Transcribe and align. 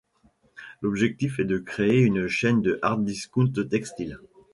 L’objectif 0.81 1.37
est 1.37 1.45
de 1.45 1.59
créer 1.59 1.99
une 1.99 2.27
chaîne 2.27 2.63
de 2.63 2.79
hard 2.81 3.03
discount 3.05 3.51
textile. 3.69 4.17